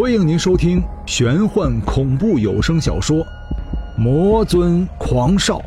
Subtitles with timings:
[0.00, 3.16] 欢迎您收听玄幻恐怖有声小说
[3.96, 5.58] 《魔尊狂少》，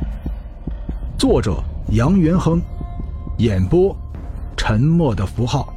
[1.19, 2.61] 作者杨元亨，
[3.39, 3.93] 演播
[4.55, 5.73] 沉默的符号。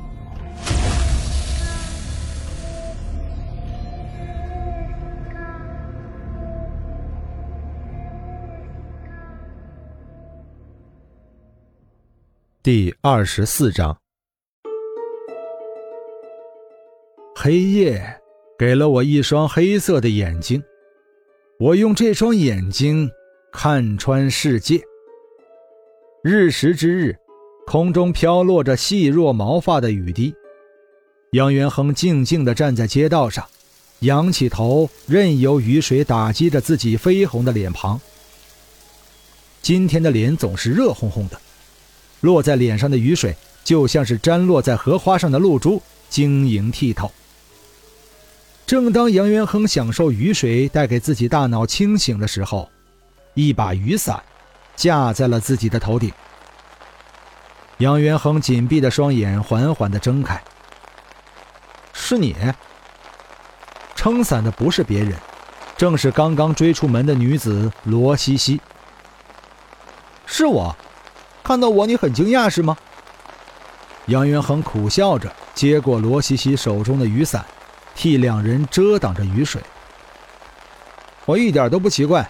[12.62, 13.98] 第二十四章，
[17.34, 18.20] 黑夜。
[18.56, 20.62] 给了我一双黑色的眼睛，
[21.58, 23.10] 我用这双眼睛
[23.50, 24.80] 看穿世界。
[26.22, 27.16] 日食之日，
[27.66, 30.32] 空中飘落着细若毛发的雨滴。
[31.32, 33.44] 杨元亨静静地站在街道上，
[34.00, 38.00] 仰起头，任由雨水打击着自己绯红的脸庞。
[39.62, 41.41] 今天的脸总是热烘烘的，
[42.20, 47.10] 落在脸上的雨水就像是沾落在荷花上的露珠，晶莹剔透。
[48.66, 52.70] 正当杨元亨享受雨水带给自己大脑清醒的时候，
[53.34, 54.22] 一把雨伞
[54.75, 56.11] 架在了自己的头顶。
[57.78, 60.42] 杨元亨紧闭的双眼缓缓地睁开。
[61.92, 62.34] 是你？
[63.94, 65.12] 撑伞的不是别人，
[65.77, 68.58] 正是刚刚追出门的女子罗西西。
[70.24, 70.74] 是我，
[71.42, 72.74] 看到我你很惊讶是吗？
[74.06, 77.44] 杨元亨苦笑着接过罗西西手中的雨伞。
[77.95, 79.62] 替两人遮挡着雨水，
[81.25, 82.28] 我一点都不奇怪。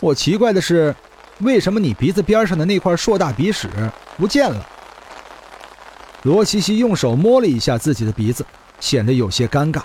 [0.00, 0.94] 我奇怪的是，
[1.40, 3.68] 为什么你鼻子边上的那块硕大鼻屎
[4.16, 4.66] 不见了？
[6.22, 8.44] 罗西西用手摸了一下自己的鼻子，
[8.80, 9.82] 显得有些尴尬。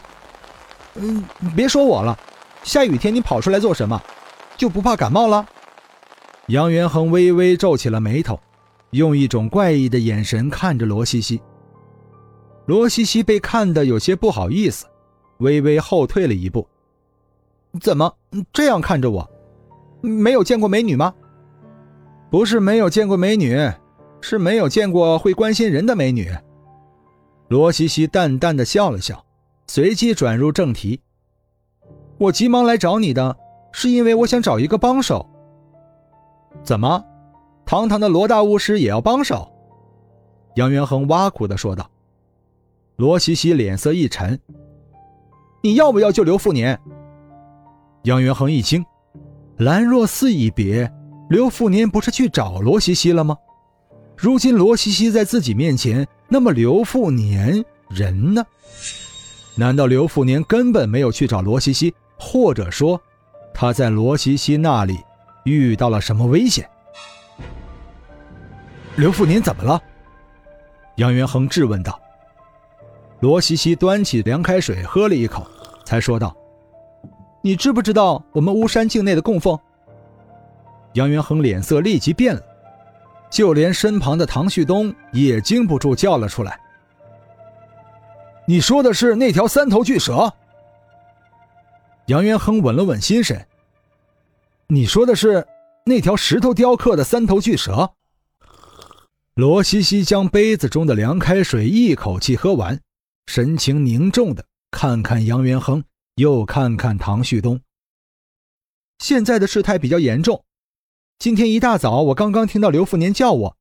[0.96, 1.23] 嗯，
[1.56, 2.18] 别说我了，
[2.64, 4.02] 下雨天你跑出来做什么？
[4.58, 5.46] 就不怕感冒了？
[6.48, 8.40] 杨元亨微微皱起了眉头，
[8.92, 11.42] 用一种怪异的眼神看着罗西西。
[12.66, 14.86] 罗西西被看得有些不好意思。
[15.40, 16.68] 微微后退了一步，
[17.82, 18.16] 怎么
[18.54, 19.30] 这样看着我？
[20.02, 21.14] 没有见过美女吗？
[22.30, 23.58] 不是没有见过美女，
[24.22, 26.32] 是没有见过会关心人的美女。
[27.48, 29.26] 罗西西淡淡的笑了笑，
[29.67, 31.02] 随即转入正题
[32.20, 33.36] ：“我急忙来找你的，
[33.71, 35.26] 是因为我想找一个帮手。
[36.64, 37.04] 怎么，
[37.66, 39.52] 堂堂的罗大巫师也要帮手？”
[40.56, 41.89] 杨元亨挖苦的说道。
[42.98, 44.39] 罗西西脸色一沉。
[45.61, 46.80] 你要不要救刘富年？
[48.03, 48.86] 杨元亨一惊，
[49.58, 50.89] 兰若寺一别，
[51.30, 53.37] 刘富年不是去找罗西西了吗？
[54.15, 58.43] 如今罗西西在自己面前，那么刘富年人呢？
[59.55, 63.02] 难道刘富年根本没有去找罗西西，或者说
[63.53, 64.97] 他在罗西西那里
[65.43, 66.70] 遇到了什么危险？
[68.95, 69.81] 刘富年怎么了？
[70.95, 71.99] 杨元亨质问道。
[73.22, 75.46] 罗西西端起凉开水喝了一口，
[75.86, 76.36] 才说道
[77.44, 79.60] ：“你知不知道我们巫山境内的供奉？”
[80.94, 82.42] 杨元亨脸色立即变了，
[83.30, 86.60] 就连身旁的唐旭东也禁不住叫了出来
[88.48, 90.34] ：“你说的是那条三头巨蛇？”
[92.08, 93.46] 杨元亨稳了稳心神
[94.68, 95.46] ：“你说的是
[95.86, 97.92] 那条石头雕刻的三头巨蛇？”
[99.36, 102.80] 罗西西将杯子中的凉开水一口气喝完。
[103.30, 105.84] 神情凝重的看看杨元亨，
[106.16, 107.62] 又看看唐旭东。
[108.98, 110.44] 现在的事态比较严重。
[111.20, 113.56] 今天一大早，我刚刚听到刘富年叫我，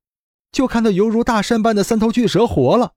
[0.52, 2.90] 就看到犹如大山般的三头巨蛇活了。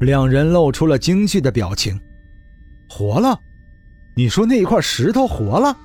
[0.00, 1.96] 两人露出了惊惧的表情。
[2.90, 3.38] 活了？
[4.16, 5.78] 你说那一块石头活了？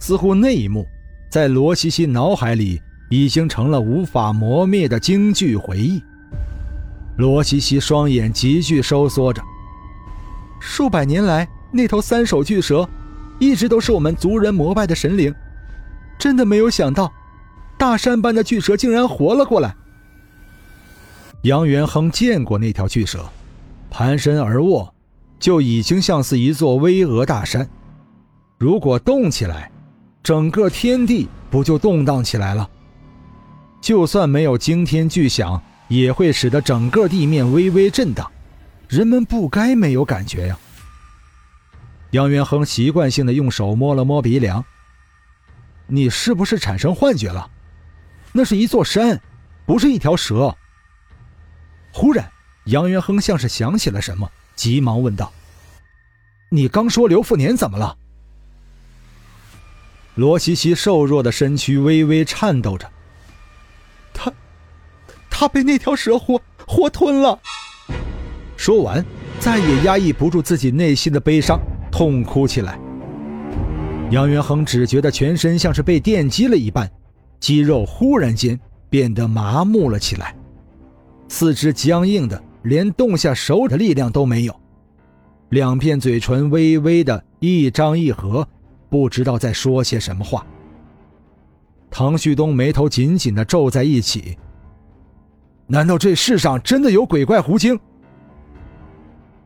[0.00, 0.84] 似乎那一幕，
[1.30, 6.02] 在罗西西脑海里已经成了无法磨灭的惊惧回忆。
[7.16, 9.42] 罗西西双眼急剧收缩着。
[10.60, 12.88] 数百年来，那头三手巨蛇
[13.38, 15.34] 一直都是我们族人膜拜的神灵。
[16.18, 17.12] 真的没有想到，
[17.76, 19.74] 大山般的巨蛇竟然活了过来。
[21.42, 23.28] 杨元亨见过那条巨蛇，
[23.90, 24.94] 盘身而卧，
[25.40, 27.68] 就已经像是一座巍峨大山。
[28.58, 29.70] 如果动起来，
[30.22, 32.70] 整个天地不就动荡起来了？
[33.80, 35.60] 就算没有惊天巨响。
[35.92, 38.32] 也会使得整个地面微微震荡，
[38.88, 40.58] 人们不该没有感觉呀。
[42.12, 44.64] 杨元亨习惯性的用手摸了摸鼻梁，
[45.88, 47.50] 你是不是产生幻觉了？
[48.32, 49.20] 那是一座山，
[49.66, 50.56] 不是一条蛇。
[51.92, 52.32] 忽然，
[52.64, 55.30] 杨元亨像是想起了什么，急忙问道
[56.48, 57.98] ：“你刚说刘富年怎么了？”
[60.16, 62.90] 罗西西瘦弱的身躯微微颤抖着。
[65.42, 67.36] 他被那条蛇活活吞了。
[68.56, 69.04] 说完，
[69.40, 71.58] 再也压抑不住自己内心的悲伤，
[71.90, 72.78] 痛哭起来。
[74.12, 76.88] 杨元亨只觉得全身像是被电击了一般，
[77.40, 78.56] 肌肉忽然间
[78.88, 80.32] 变得麻木了起来，
[81.26, 84.54] 四肢僵硬的连动下手的力量都没有，
[85.48, 88.46] 两片嘴唇微微的一张一合，
[88.88, 90.46] 不知道在说些什么话。
[91.90, 94.38] 唐旭东眉头紧紧的皱在一起。
[95.66, 97.78] 难道这世上真的有鬼怪狐精？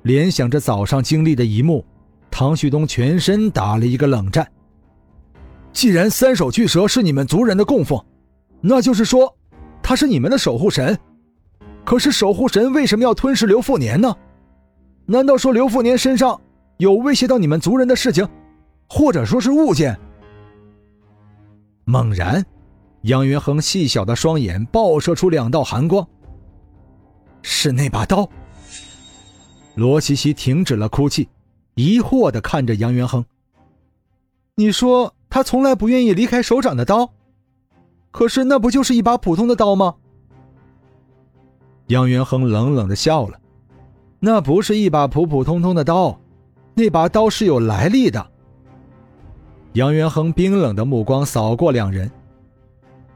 [0.02, 1.84] 联想着早上经历的一幕，
[2.30, 4.46] 唐旭东全身打了一个冷战。
[5.72, 8.02] 既然三手巨蛇是你们族人的供奉，
[8.60, 9.36] 那就是说，
[9.82, 10.98] 他是你们的守护神。
[11.84, 14.16] 可是守护神为什么要吞噬刘富年呢？
[15.04, 16.40] 难道说刘富年身上
[16.78, 18.28] 有威胁到你们族人的事情，
[18.88, 19.96] 或者说是物件？
[21.84, 22.44] 猛然，
[23.06, 26.06] 杨元亨细小的双眼爆射出两道寒光。
[27.42, 28.28] 是那把刀。
[29.74, 31.28] 罗西西停止了哭泣，
[31.74, 33.24] 疑惑的看着杨元亨。
[34.54, 35.12] 你说。
[35.28, 37.10] 他从来不愿意离开手掌的刀，
[38.10, 39.96] 可是那不就是一把普通的刀吗？
[41.88, 43.38] 杨元亨冷冷的笑了，
[44.20, 46.18] 那不是一把普普通通的刀，
[46.74, 48.24] 那把刀是有来历的。
[49.72, 52.10] 杨元亨冰冷的目光扫过两人，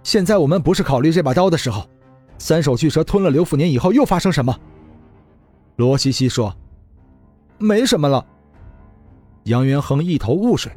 [0.03, 1.89] 现在我们不是考虑这把刀的时候。
[2.39, 4.59] 三手巨蛇吞了刘富年以后又发生什么？
[5.77, 6.57] 罗西西说
[7.59, 8.25] ：“没什么了。”
[9.45, 10.73] 杨元亨一头雾水。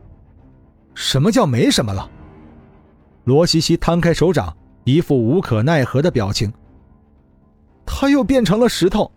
[0.94, 2.10] 什么叫没什么了？
[3.24, 4.54] 罗西西摊开手掌，
[4.84, 6.52] 一副无可奈何的表情。
[7.86, 9.10] 他又变成了石头。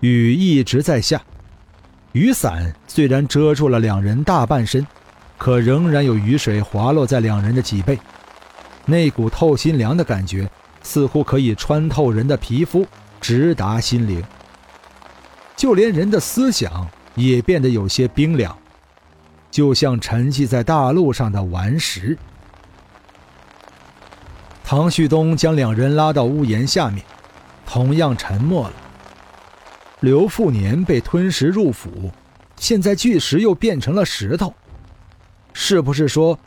[0.00, 1.22] 雨一直在下，
[2.12, 4.86] 雨伞虽然遮住了两人大半身，
[5.42, 7.98] 可仍然有雨水滑落在两人的脊背。
[8.86, 10.48] 那股透心凉的感觉，
[10.84, 12.86] 似乎可以穿透人的皮肤，
[13.20, 14.22] 直达心灵。
[15.56, 18.56] 就连人的思想也变得有些冰凉。
[19.50, 22.16] 就像沉寂在大陆上的顽石。
[24.62, 27.04] 唐旭东将两人拉到屋檐下面，
[27.66, 28.74] 同样沉默了。
[29.98, 32.12] 刘富年被吞食入腹，
[32.56, 34.54] 现在巨石又变成了石头，
[35.52, 36.38] 是不是说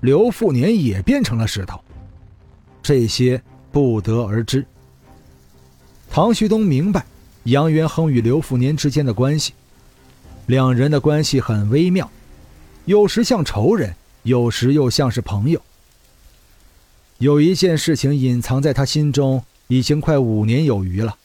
[0.00, 1.80] 刘富年也变成了石头？
[2.82, 4.64] 这些不得而知。
[6.10, 7.04] 唐旭东明白
[7.44, 9.52] 杨元亨与刘富年之间的关系，
[10.46, 12.10] 两人的关系很微妙。
[12.84, 15.60] 有时像仇人，有时又像是朋友。
[17.18, 21.16] 有一件事情隐藏在他心中已经快五年有余了。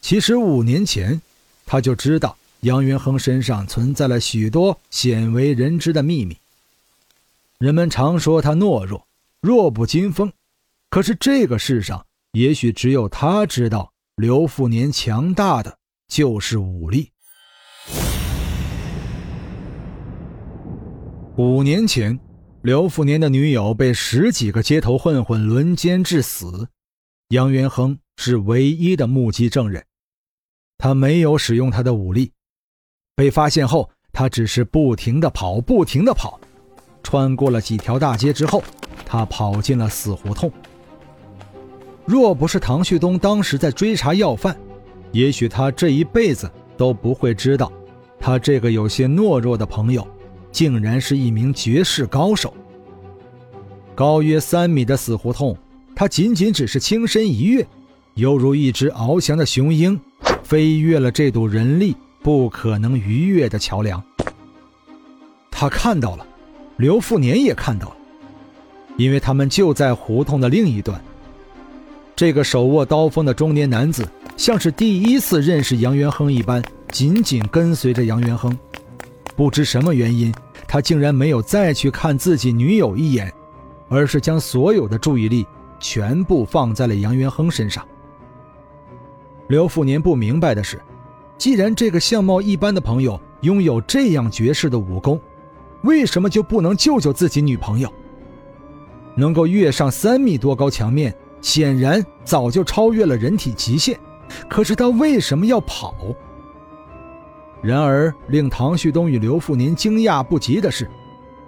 [0.00, 1.20] 其实五年前，
[1.66, 6.36] 他就知道杨元亨身上存在了许多鲜为人知的秘密。
[7.58, 9.04] 人们常说他懦弱，
[9.40, 10.30] 弱不禁风，
[10.88, 15.76] 可是这个世上，也许只有他知道，刘富年强大的
[16.06, 17.10] 就是武力。
[21.36, 22.16] 五年前，
[22.62, 26.68] 刘富年的女友被十几个街头混混轮奸致死，
[27.30, 29.84] 杨元亨是唯一的目击证人。
[30.78, 32.32] 他没有使用他的武力，
[33.14, 36.40] 被发现后，他只是不停的跑，不停的跑，
[37.02, 38.62] 穿过了几条大街之后，
[39.04, 40.50] 他跑进了死胡同。
[42.04, 44.56] 若不是唐旭东当时在追查要犯，
[45.12, 47.70] 也许他这一辈子都不会知道，
[48.18, 50.06] 他这个有些懦弱的朋友。
[50.52, 52.52] 竟然是一名绝世高手。
[53.94, 55.56] 高约三米的死胡同，
[55.96, 57.66] 他仅仅只是轻身一跃，
[58.16, 59.98] 犹如一只翱翔的雄鹰，
[60.42, 64.02] 飞越了这堵人力不可能逾越的桥梁。
[65.50, 66.26] 他看到了，
[66.76, 67.96] 刘富年也看到了，
[68.96, 71.00] 因为他们就在胡同的另一端。
[72.14, 78.56] 这个手握刀锋的中年男子，像是第一次认识杨元亨一般，紧紧跟随着杨元亨。
[79.34, 80.32] 不知什么原因，
[80.68, 83.32] 他竟然没有再去看自己女友一眼，
[83.88, 85.46] 而是将所有的注意力
[85.80, 87.86] 全部放在了杨元亨身上。
[89.48, 90.80] 刘富年不明白的是，
[91.42, 95.20] 既然这个相貌一般的朋友拥有这样绝世的武功，
[95.82, 97.92] 为什么就不能救救自己女朋友？
[99.16, 103.98] 能够跃上三米多高墙面，显然早就超越了人体极限，
[104.48, 105.92] 可是他为什么要跑？
[107.60, 110.88] 然而，令唐旭东与刘富年惊讶不及的是，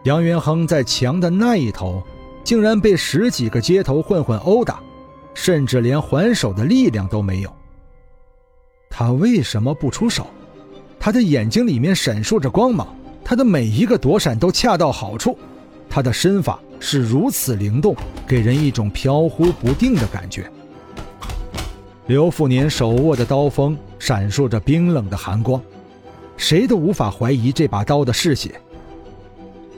[0.02, 2.02] 杨元亨在墙的那一头，
[2.42, 4.82] 竟然被十几个街头混混殴打，
[5.34, 7.56] 甚至连还手的力量都没有。
[8.96, 10.28] 他为什么不出手？
[11.00, 12.86] 他的眼睛里面闪烁着光芒，
[13.24, 15.36] 他的每一个躲闪都恰到好处，
[15.90, 20.48] 他的身法是如此灵动，给人一种飘忽不定的感觉。
[22.06, 23.76] 刘富年手握的刀锋。
[23.96, 25.58] 闪烁着冰冷的寒光，
[26.36, 28.60] 谁都无法怀疑这把刀的嗜血。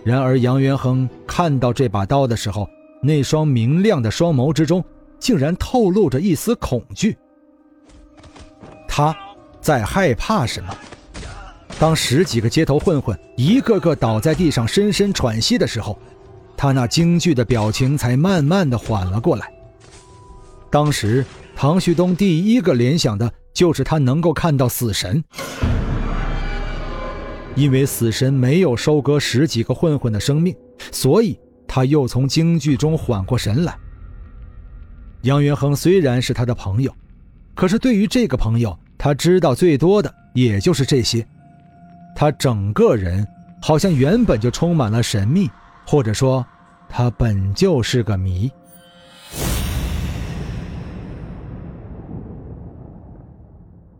[0.02, 2.68] 然而杨元亨看到这把刀的时候，
[3.00, 4.84] 那双明亮的双眸之中
[5.20, 7.16] 竟然透露着一丝恐惧。
[8.96, 9.14] 他
[9.60, 10.74] 在害怕什么？
[11.78, 15.98] 当十几个街头混混一个个倒在地上深深喘息的时候，
[16.56, 19.52] 他那惊惧的表情才慢慢的缓了过来。
[20.70, 25.22] 当时，唐旭东第一个联想的就是他能够看到死神，
[27.54, 30.56] 因为死神没有收割十几个混混的生命，
[30.90, 31.38] 所以
[31.68, 33.76] 他又从惊惧中缓过神来。
[35.20, 36.90] 杨元亨虽然是他的朋友，
[37.54, 41.26] 可是对于这个朋友，他知道最多的也就是这些。
[42.14, 43.26] 他整个人
[43.60, 45.50] 好像原本就充满了神秘，
[45.86, 46.44] 或者说，
[46.88, 48.50] 他本就是个谜。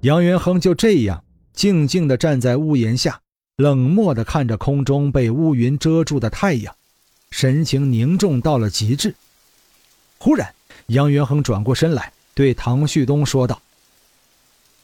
[0.00, 1.22] 杨元亨就这样
[1.52, 3.20] 静静地站在屋檐下，
[3.56, 6.72] 冷漠地看着空中被乌云遮住的太阳，
[7.30, 9.14] 神情凝重到了极致。
[10.18, 10.48] 忽然，
[10.86, 13.60] 杨元亨转过身来，对唐旭东说道：“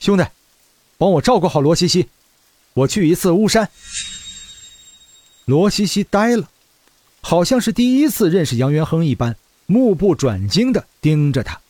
[0.02, 0.26] 兄弟，
[0.98, 2.08] 帮我照顾好罗西西，
[2.74, 3.70] 我去一次巫山。”
[5.46, 6.50] 罗西西呆了，
[7.20, 11.60] 好像是第一次认识杨元亨一般，目不转睛的盯着他。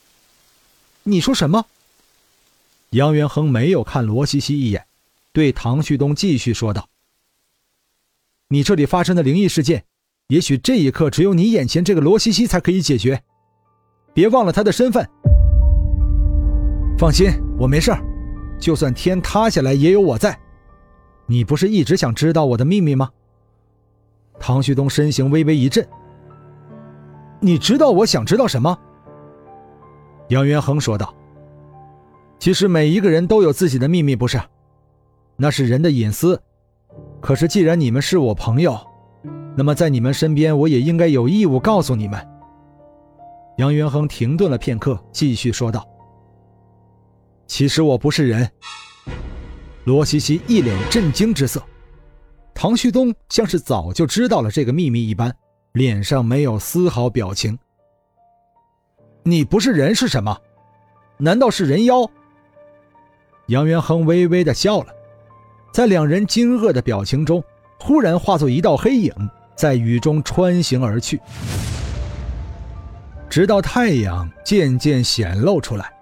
[1.05, 1.67] “你说什么？”
[2.89, 4.87] 杨元亨没有看罗西西一眼，
[5.35, 6.89] 对唐旭东继续说道
[8.49, 9.85] ：“你这里发生的灵异事件，
[10.29, 13.23] 也许这一刻只有你眼前这个罗西西才可以解决。
[14.15, 15.07] 别忘了他的身份。
[16.99, 17.91] 放心，我没事
[18.62, 20.38] 就算天塌下来，也有我在。
[21.26, 23.11] 你不是一直想知道我的秘密吗？”
[24.38, 25.87] 唐旭东身形微微一震
[27.40, 28.78] ：“你知道我想知道什么？”
[30.31, 31.12] 杨元亨说道。
[32.38, 34.40] 其实每一个人都有自己的秘密，不是？
[35.37, 36.40] 那是人的隐私。
[37.21, 38.78] 可是既然你们是我朋友，
[39.57, 42.28] 那么在你们身边，我也应该有义务告诉你们。
[43.59, 45.87] 杨元亨停顿了片刻，继续说道
[47.52, 48.50] ：“其实我不是人。”
[49.85, 51.62] 罗西西一脸震惊之色，
[52.54, 55.30] 唐旭东像是早就知道了这个秘密一般，
[55.73, 57.59] 脸上没有丝毫表情。
[59.23, 60.35] 你不是人是什么？
[61.18, 62.11] 难道是人妖？
[63.49, 64.87] 杨元亨微微的笑了，
[65.75, 67.44] 在两人惊愕的表情中，
[67.78, 69.12] 忽然化作一道黑影，
[69.54, 71.21] 在雨中穿行而去，
[73.28, 75.92] 直到太阳渐渐显露出来，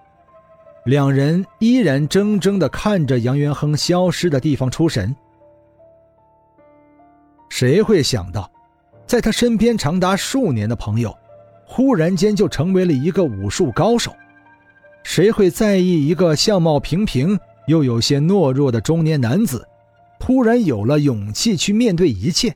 [0.85, 5.15] 两人依然怔怔的看着杨元亨消失的地方出神。
[7.49, 8.51] 谁会想到，
[9.07, 11.17] 在他身边长达数年的朋友，
[11.67, 14.15] 忽然间就成为了一个武术高手？
[15.03, 19.67] 谁会在意一个相貌平平又有些懦弱的中年男子，
[20.19, 22.55] 突然有了勇气去面对一切？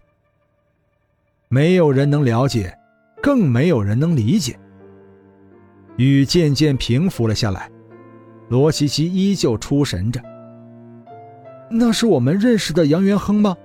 [1.49, 2.77] 没有人能了解，
[3.23, 4.59] 更没有人能理解。
[5.97, 7.71] 雨渐渐平伏了下来，
[8.55, 10.21] 罗西西依旧出神着。
[11.69, 13.57] 那是我们认识的杨元亨吗？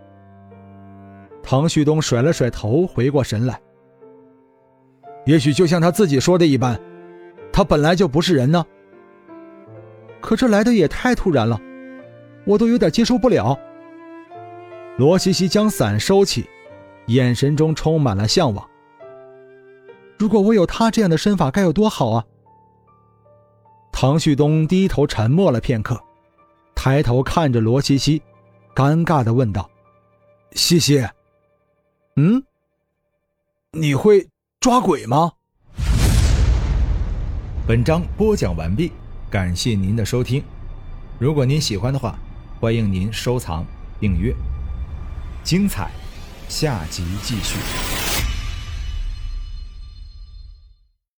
[1.43, 3.61] 唐旭东甩了甩头，回过神来。
[5.27, 6.79] 也许就像他自己说的一般。
[7.53, 8.65] 他本来就不是人呢，
[10.21, 11.61] 可这来的也太突然了，
[12.43, 13.55] 我都有点接受不了。
[14.97, 16.47] 罗西西将伞收起，
[17.05, 18.67] 眼神中充满了向往。
[20.17, 22.25] 如果我有他这样的身法，该有多好啊！
[23.91, 26.01] 唐旭东低头沉默了片刻，
[26.73, 28.21] 抬头看着罗西西，
[28.73, 29.69] 尴尬的问道
[30.53, 31.05] ：“西西，
[32.15, 32.41] 嗯，
[33.71, 34.25] 你会
[34.61, 35.33] 抓鬼吗？”
[37.67, 38.91] 本章播讲完毕，
[39.29, 40.43] 感谢您的收听。
[41.19, 42.17] 如果您喜欢的话，
[42.59, 43.65] 欢迎您收藏、
[43.99, 44.33] 订阅。
[45.43, 45.91] 精彩，
[46.47, 47.98] 下集继续。